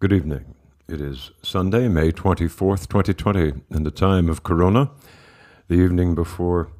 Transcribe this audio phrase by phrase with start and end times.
[0.00, 0.54] Good evening.
[0.88, 4.92] It is Sunday, May 24th, 2020, in the time of Corona,
[5.68, 6.70] the evening before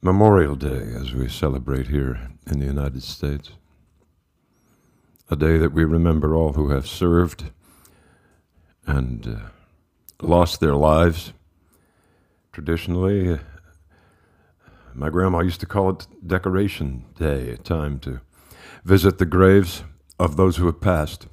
[0.00, 3.50] Memorial Day, as we celebrate here in the United States.
[5.28, 7.50] A day that we remember all who have served
[8.86, 9.38] and uh,
[10.24, 11.32] lost their lives.
[12.52, 13.40] Traditionally,
[14.94, 18.20] my grandma used to call it Decoration Day, a time to
[18.84, 19.82] visit the graves
[20.24, 21.26] of those who have passed.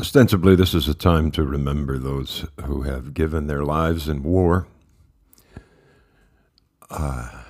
[0.00, 4.66] Ostensibly, this is a time to remember those who have given their lives in war.
[6.90, 7.42] Uh,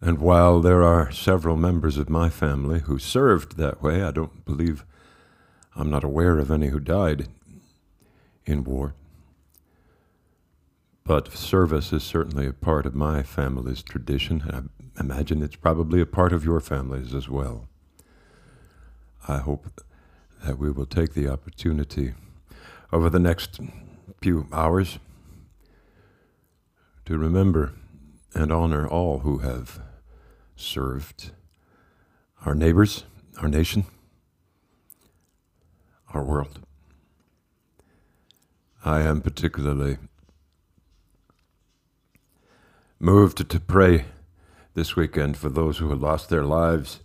[0.00, 4.44] and while there are several members of my family who served that way, I don't
[4.44, 4.84] believe,
[5.74, 7.28] I'm not aware of any who died
[8.46, 8.94] in war.
[11.08, 14.42] But service is certainly a part of my family's tradition.
[14.52, 17.66] I imagine it's probably a part of your family's as well.
[19.26, 19.80] I hope
[20.44, 22.12] that we will take the opportunity
[22.92, 23.58] over the next
[24.20, 24.98] few hours
[27.06, 27.72] to remember
[28.34, 29.80] and honor all who have
[30.56, 31.30] served
[32.44, 33.04] our neighbors,
[33.40, 33.86] our nation,
[36.12, 36.60] our world.
[38.84, 39.96] I am particularly
[43.00, 44.06] moved to pray
[44.74, 47.00] this weekend for those who have lost their lives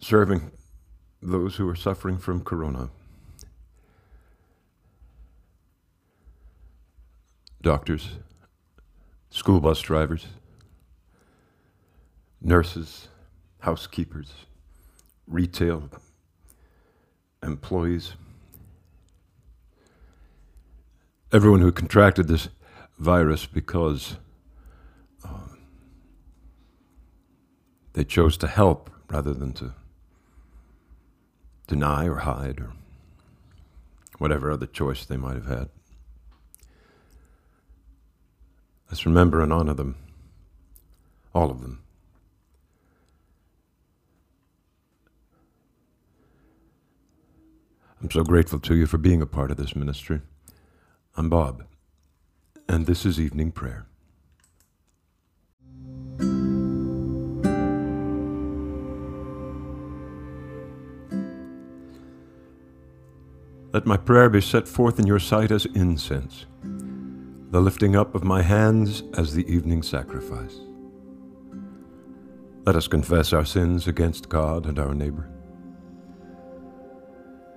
[0.00, 0.50] serving
[1.20, 2.88] those who are suffering from corona.
[7.60, 8.10] Doctors,
[9.30, 10.26] school bus drivers,
[12.40, 13.08] nurses,
[13.58, 14.32] housekeepers,
[15.26, 15.90] retail
[17.42, 18.14] employees
[21.32, 22.48] everyone who contracted this
[22.98, 24.16] virus because
[25.24, 25.48] uh,
[27.92, 29.74] they chose to help rather than to
[31.66, 32.72] deny or hide or
[34.18, 35.68] whatever other choice they might have had.
[38.90, 39.96] Let's remember and honor them,
[41.34, 41.82] all of them.
[48.00, 50.22] I'm so grateful to you for being a part of this ministry.
[51.18, 51.64] I'm Bob,
[52.68, 53.86] and this is Evening Prayer.
[63.72, 66.46] Let my prayer be set forth in your sight as incense,
[67.50, 70.60] the lifting up of my hands as the evening sacrifice.
[72.64, 75.28] Let us confess our sins against God and our neighbor.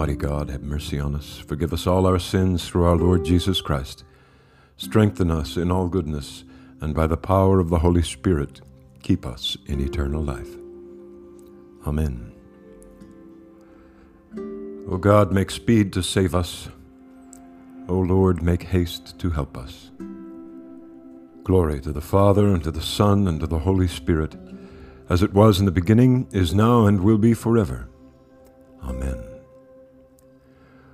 [0.00, 1.36] Almighty God, have mercy on us.
[1.46, 4.02] Forgive us all our sins through our Lord Jesus Christ.
[4.78, 6.42] Strengthen us in all goodness,
[6.80, 8.62] and by the power of the Holy Spirit,
[9.02, 10.48] keep us in eternal life.
[11.86, 12.32] Amen.
[14.90, 16.70] O God, make speed to save us.
[17.86, 19.90] O Lord, make haste to help us.
[21.44, 24.34] Glory to the Father, and to the Son, and to the Holy Spirit,
[25.10, 27.86] as it was in the beginning, is now, and will be forever.
[28.82, 29.29] Amen.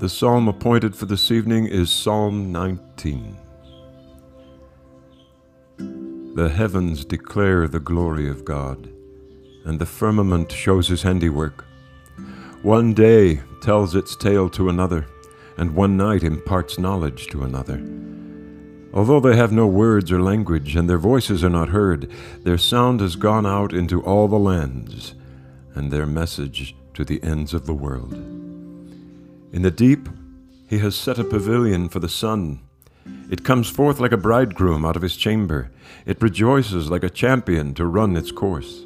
[0.00, 3.36] The psalm appointed for this evening is Psalm 19.
[5.76, 8.88] The heavens declare the glory of God,
[9.66, 11.66] and the firmament shows his handiwork.
[12.62, 15.04] One day tells its tale to another,
[15.58, 17.78] and one night imparts knowledge to another.
[18.94, 22.10] Although they have no words or language, and their voices are not heard,
[22.42, 25.14] their sound has gone out into all the lands,
[25.74, 28.39] and their message to the ends of the world.
[29.52, 30.08] In the deep,
[30.68, 32.60] He has set a pavilion for the sun.
[33.30, 35.70] It comes forth like a bridegroom out of his chamber.
[36.06, 38.84] It rejoices like a champion to run its course.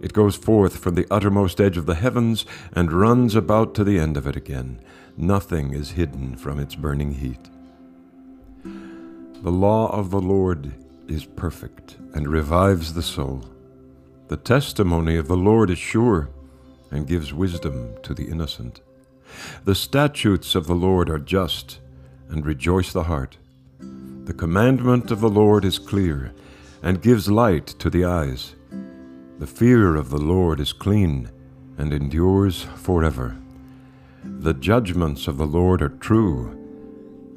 [0.00, 3.98] It goes forth from the uttermost edge of the heavens and runs about to the
[3.98, 4.80] end of it again.
[5.16, 7.50] Nothing is hidden from its burning heat.
[9.42, 10.72] The law of the Lord
[11.08, 13.44] is perfect and revives the soul.
[14.28, 16.30] The testimony of the Lord is sure
[16.90, 18.80] and gives wisdom to the innocent.
[19.64, 21.80] The statutes of the Lord are just
[22.28, 23.38] and rejoice the heart.
[24.24, 26.32] The commandment of the Lord is clear
[26.82, 28.54] and gives light to the eyes.
[29.38, 31.30] The fear of the Lord is clean
[31.76, 33.36] and endures forever.
[34.24, 36.58] The judgments of the Lord are true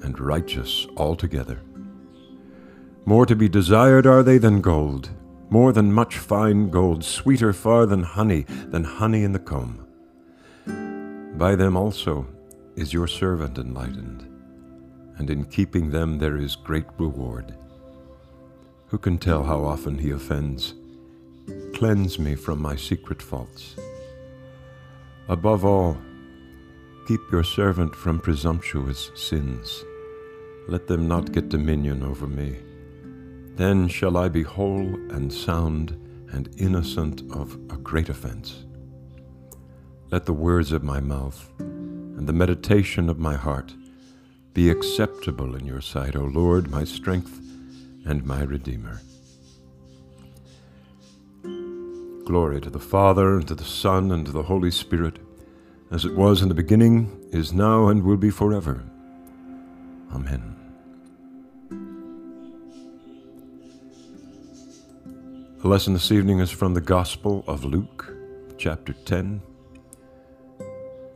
[0.04, 1.62] and righteous altogether.
[3.06, 5.10] More to be desired are they than gold,
[5.50, 9.85] more than much fine gold, sweeter far than honey, than honey in the comb.
[11.38, 12.26] By them also
[12.78, 14.24] is your servant enlightened,
[15.18, 17.54] and in keeping them there is great reward.
[18.88, 20.76] Who can tell how often he offends?
[21.74, 23.76] Cleanse me from my secret faults.
[25.28, 25.98] Above all,
[27.06, 29.84] keep your servant from presumptuous sins.
[30.70, 32.60] Let them not get dominion over me.
[33.56, 35.98] Then shall I be whole and sound
[36.32, 38.65] and innocent of a great offense.
[40.16, 43.76] Let the words of my mouth and the meditation of my heart
[44.54, 47.42] be acceptable in your sight, O Lord, my strength
[48.06, 49.02] and my Redeemer.
[52.24, 55.20] Glory to the Father, and to the Son, and to the Holy Spirit,
[55.92, 58.86] as it was in the beginning, is now, and will be forever.
[60.14, 60.56] Amen.
[65.58, 68.16] The lesson this evening is from the Gospel of Luke,
[68.58, 69.42] chapter 10,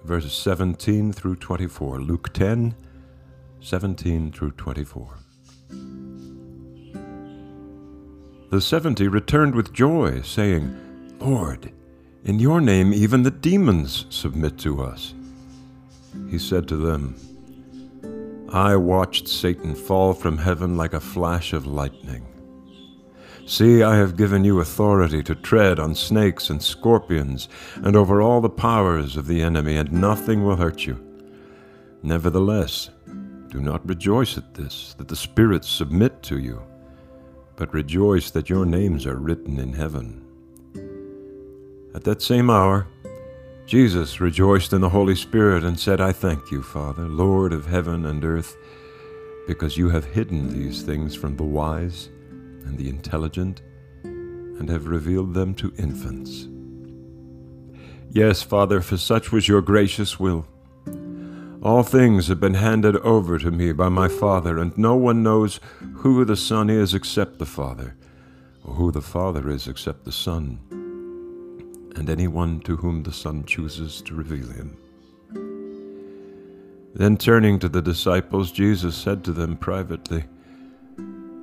[0.10, 2.02] verses 17 through 24.
[2.02, 2.74] Luke 10,
[3.60, 5.20] 17 through 24.
[8.50, 10.76] The seventy returned with joy, saying,
[11.20, 11.72] Lord,
[12.26, 15.14] in your name even the demons submit to us.
[16.28, 17.16] He said to them,
[18.52, 22.26] I watched Satan fall from heaven like a flash of lightning.
[23.50, 28.42] See, I have given you authority to tread on snakes and scorpions, and over all
[28.42, 31.04] the powers of the enemy, and nothing will hurt you.
[32.04, 32.92] Nevertheless,
[33.48, 36.62] do not rejoice at this, that the spirits submit to you,
[37.56, 40.24] but rejoice that your names are written in heaven.
[41.96, 42.86] At that same hour,
[43.66, 48.06] Jesus rejoiced in the Holy Spirit and said, I thank you, Father, Lord of heaven
[48.06, 48.56] and earth,
[49.48, 52.10] because you have hidden these things from the wise
[52.66, 53.62] and the intelligent,
[54.04, 56.48] and have revealed them to infants.
[58.12, 60.46] Yes, Father, for such was your gracious will.
[61.62, 65.60] All things have been handed over to me by my Father, and no one knows
[65.98, 67.96] who the Son is except the Father,
[68.64, 70.60] or who the Father is except the Son,
[71.96, 74.78] and anyone to whom the Son chooses to reveal him.
[76.96, 80.24] Then turning to the disciples, Jesus said to them privately,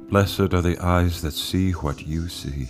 [0.09, 2.69] Blessed are the eyes that see what you see.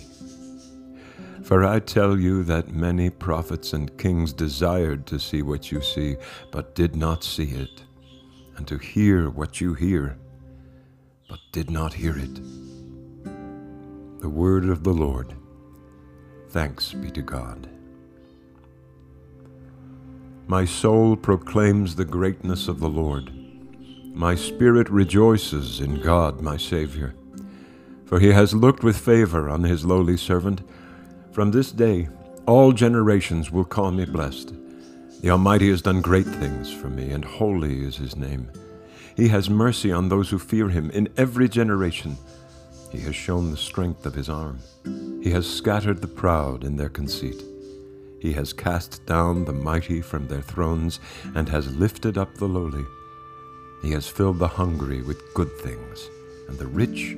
[1.43, 6.17] For I tell you that many prophets and kings desired to see what you see,
[6.51, 7.83] but did not see it,
[8.55, 10.17] and to hear what you hear,
[11.29, 12.41] but did not hear it.
[14.19, 15.35] The word of the Lord.
[16.49, 17.69] Thanks be to God.
[20.47, 23.31] My soul proclaims the greatness of the Lord.
[24.15, 27.13] My spirit rejoices in God, my Savior
[28.07, 30.61] for he has looked with favor on his lowly servant.
[31.31, 32.07] From this day
[32.47, 34.53] all generations will call me blessed.
[35.21, 38.49] The Almighty has done great things for me, and holy is his name.
[39.15, 42.17] He has mercy on those who fear him in every generation.
[42.91, 44.59] He has shown the strength of his arm.
[45.21, 47.43] He has scattered the proud in their conceit.
[48.21, 50.99] He has cast down the mighty from their thrones,
[51.35, 52.85] and has lifted up the lowly.
[53.81, 56.09] He has filled the hungry with good things,
[56.47, 57.17] and the rich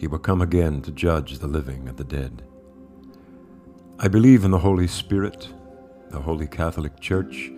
[0.00, 2.42] He will come again to judge the living and the dead.
[3.98, 5.48] I believe in the Holy Spirit,
[6.08, 7.50] the Holy Catholic Church,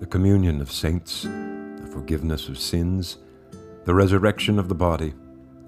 [0.00, 3.18] the communion of saints, the forgiveness of sins,
[3.84, 5.12] the resurrection of the body,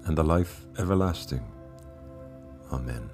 [0.05, 1.45] and the life everlasting.
[2.71, 3.07] Amen.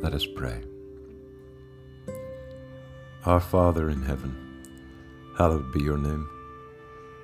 [0.00, 0.62] Let us pray.
[3.24, 4.62] Our Father in heaven,
[5.36, 6.28] hallowed be your name.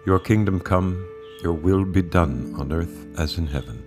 [0.07, 1.07] Your kingdom come,
[1.43, 3.83] your will be done on earth as in heaven.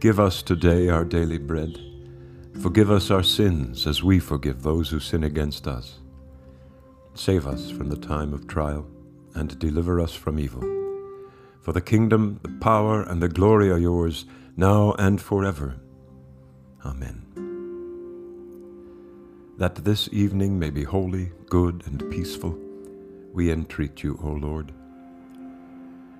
[0.00, 1.78] Give us today our daily bread.
[2.62, 6.00] Forgive us our sins as we forgive those who sin against us.
[7.14, 8.86] Save us from the time of trial
[9.34, 10.62] and deliver us from evil.
[11.62, 14.24] For the kingdom, the power, and the glory are yours,
[14.56, 15.76] now and forever.
[16.84, 17.24] Amen.
[19.56, 22.58] That this evening may be holy, good, and peaceful
[23.32, 24.72] we entreat you, O Lord.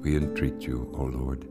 [0.00, 1.48] We entreat you, O Lord.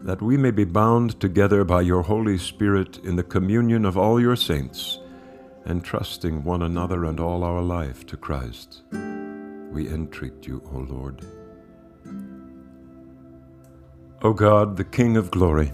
[0.00, 4.20] That we may be bound together by your Holy Spirit in the communion of all
[4.20, 5.00] your saints,
[5.66, 8.82] entrusting one another and all our life to Christ.
[9.72, 11.26] We entreat you, O Lord.
[14.22, 15.72] O God, the King of glory,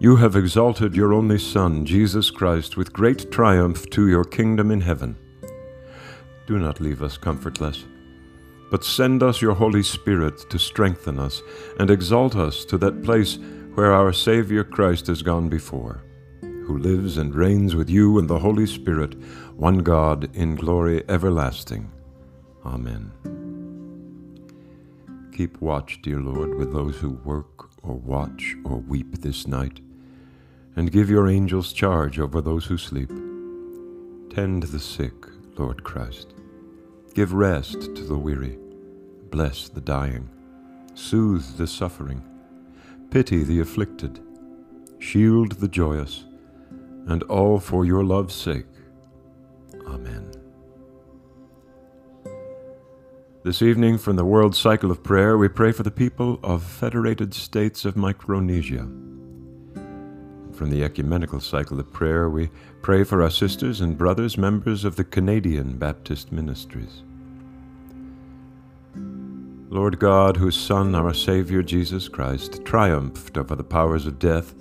[0.00, 4.80] you have exalted your only Son, Jesus Christ, with great triumph to your kingdom in
[4.80, 5.16] heaven.
[6.46, 7.84] Do not leave us comfortless,
[8.70, 11.42] but send us your Holy Spirit to strengthen us
[11.78, 13.38] and exalt us to that place
[13.74, 16.02] where our Saviour Christ has gone before,
[16.40, 19.14] who lives and reigns with you and the Holy Spirit,
[19.56, 21.90] one God, in glory everlasting.
[22.66, 23.12] Amen.
[25.32, 29.80] Keep watch, dear Lord, with those who work or watch or weep this night
[30.78, 33.08] and give your angels charge over those who sleep.
[34.30, 35.14] Tend the sick,
[35.56, 36.37] Lord Christ.
[37.14, 38.58] Give rest to the weary.
[39.30, 40.28] Bless the dying.
[40.94, 42.22] Soothe the suffering.
[43.10, 44.20] Pity the afflicted.
[44.98, 46.24] Shield the joyous.
[47.06, 48.66] And all for your love's sake.
[49.86, 50.30] Amen.
[53.44, 57.32] This evening, from the World Cycle of Prayer, we pray for the people of Federated
[57.32, 58.86] States of Micronesia
[60.58, 62.50] from the ecumenical cycle of prayer, we
[62.82, 67.04] pray for our sisters and brothers, members of the Canadian Baptist Ministries.
[69.70, 74.52] Lord God, whose Son, our Saviour Jesus Christ, triumphed over the powers of death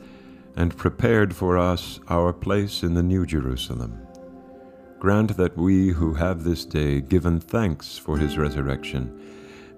[0.55, 3.99] and prepared for us our place in the New Jerusalem,
[4.99, 9.19] grant that we who have this day given thanks for his resurrection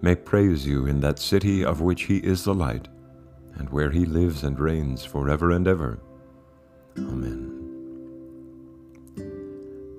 [0.02, 2.90] may praise you in that city of which he is the light,
[3.56, 6.00] and where he lives and reigns forever and ever.
[6.98, 7.50] Amen.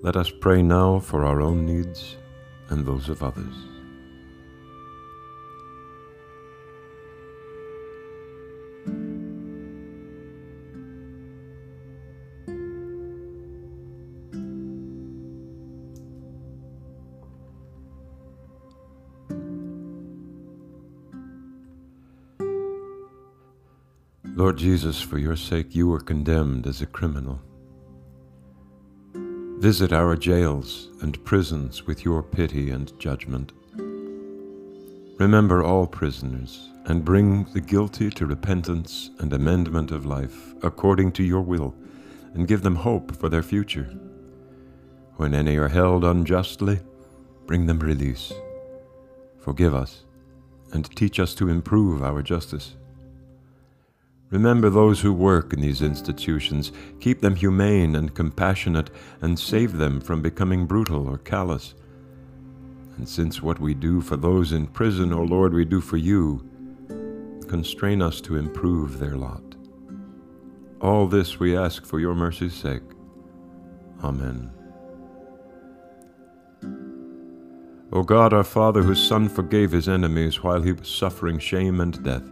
[0.02, 2.16] Let us pray now for our own needs
[2.68, 3.54] and those of others.
[24.60, 27.40] Jesus, for your sake you were condemned as a criminal.
[29.58, 33.52] Visit our jails and prisons with your pity and judgment.
[35.18, 41.22] Remember all prisoners and bring the guilty to repentance and amendment of life according to
[41.22, 41.74] your will,
[42.34, 43.88] and give them hope for their future.
[45.16, 46.80] When any are held unjustly,
[47.46, 48.30] bring them release.
[49.38, 50.04] Forgive us
[50.70, 52.74] and teach us to improve our justice.
[54.30, 56.70] Remember those who work in these institutions,
[57.00, 58.88] keep them humane and compassionate,
[59.20, 61.74] and save them from becoming brutal or callous.
[62.96, 66.48] And since what we do for those in prison, O Lord, we do for you,
[67.48, 69.42] constrain us to improve their lot.
[70.80, 72.82] All this we ask for your mercy's sake.
[74.04, 74.50] Amen.
[77.92, 82.00] O God our Father, whose Son forgave his enemies while he was suffering shame and
[82.04, 82.22] death,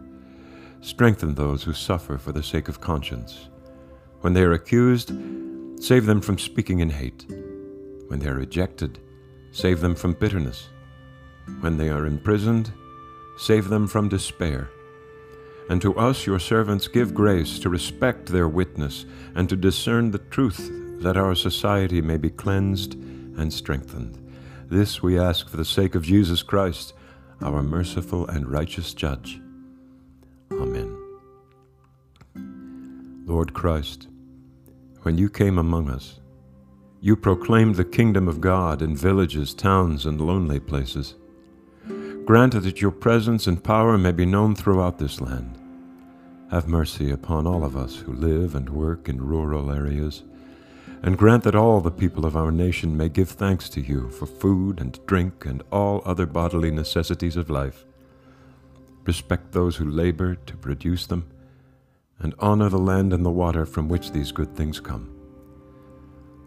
[0.80, 3.48] strengthen those who suffer for the sake of conscience.
[4.20, 5.12] When they are accused,
[5.80, 7.26] save them from speaking in hate.
[8.08, 8.98] When they are rejected,
[9.52, 10.68] save them from bitterness.
[11.60, 12.72] When they are imprisoned,
[13.38, 14.70] save them from despair.
[15.68, 19.04] And to us, your servants, give grace to respect their witness
[19.34, 20.70] and to discern the truth,
[21.02, 24.18] that our society may be cleansed and strengthened.
[24.68, 26.94] This we ask for the sake of Jesus Christ,
[27.40, 29.40] our merciful and righteous Judge.
[33.28, 34.08] Lord Christ,
[35.02, 36.18] when you came among us,
[37.02, 41.14] you proclaimed the kingdom of God in villages, towns, and lonely places.
[42.24, 45.58] Grant that your presence and power may be known throughout this land.
[46.50, 50.22] Have mercy upon all of us who live and work in rural areas,
[51.02, 54.24] and grant that all the people of our nation may give thanks to you for
[54.24, 57.84] food and drink and all other bodily necessities of life.
[59.04, 61.26] Respect those who labor to produce them,
[62.20, 65.14] and honor the land and the water from which these good things come.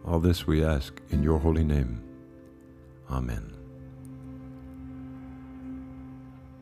[0.06, 2.02] All this we ask in your holy name.
[3.10, 3.54] Amen.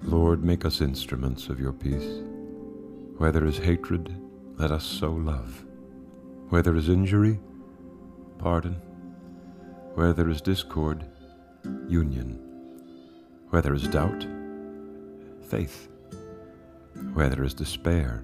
[0.03, 2.21] Lord, make us instruments of your peace.
[3.17, 4.15] Where there is hatred,
[4.57, 5.65] let us sow love.
[6.49, 7.39] Where there is injury,
[8.37, 8.75] pardon.
[9.95, 11.05] Where there is discord,
[11.87, 12.39] union.
[13.49, 14.25] Where there is doubt,
[15.49, 15.89] faith.
[17.13, 18.23] Where there is despair,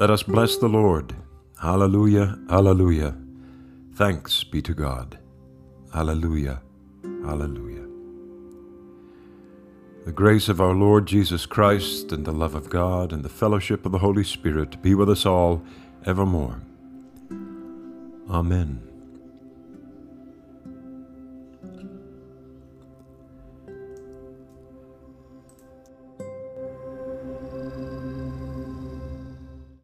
[0.00, 1.14] Let us bless the Lord.
[1.60, 3.14] Hallelujah, hallelujah.
[3.96, 5.18] Thanks be to God.
[5.92, 6.62] Hallelujah,
[7.22, 7.86] hallelujah.
[10.06, 13.84] The grace of our Lord Jesus Christ and the love of God and the fellowship
[13.84, 15.62] of the Holy Spirit be with us all
[16.06, 16.62] evermore.
[18.30, 18.89] Amen.